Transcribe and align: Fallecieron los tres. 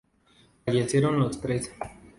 Fallecieron 0.65 1.19
los 1.19 1.39
tres. 1.39 1.71